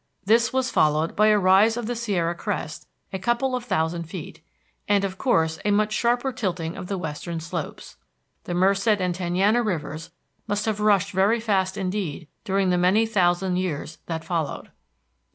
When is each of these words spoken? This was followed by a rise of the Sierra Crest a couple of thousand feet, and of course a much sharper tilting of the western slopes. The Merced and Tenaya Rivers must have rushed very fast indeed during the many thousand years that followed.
This 0.25 0.51
was 0.51 0.71
followed 0.71 1.15
by 1.15 1.27
a 1.27 1.37
rise 1.37 1.77
of 1.77 1.85
the 1.85 1.95
Sierra 1.95 2.33
Crest 2.33 2.87
a 3.13 3.19
couple 3.19 3.55
of 3.55 3.63
thousand 3.63 4.05
feet, 4.05 4.41
and 4.87 5.03
of 5.03 5.19
course 5.19 5.59
a 5.63 5.69
much 5.69 5.93
sharper 5.93 6.33
tilting 6.33 6.75
of 6.75 6.87
the 6.87 6.97
western 6.97 7.39
slopes. 7.39 7.97
The 8.45 8.55
Merced 8.55 8.99
and 8.99 9.13
Tenaya 9.13 9.61
Rivers 9.63 10.09
must 10.47 10.65
have 10.65 10.79
rushed 10.79 11.11
very 11.11 11.39
fast 11.39 11.77
indeed 11.77 12.27
during 12.43 12.71
the 12.71 12.79
many 12.79 13.05
thousand 13.05 13.57
years 13.57 13.99
that 14.07 14.25
followed. 14.25 14.71